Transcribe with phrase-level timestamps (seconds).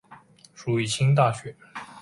[0.55, 1.55] 属于新大学。